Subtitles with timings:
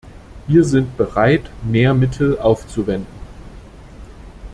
[0.47, 3.05] Wir sind bereit, mehr Mittel aufzuwenden.